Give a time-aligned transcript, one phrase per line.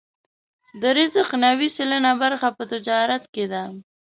[0.81, 3.63] د رزق نوې سلنه برخه په تجارت کې ده.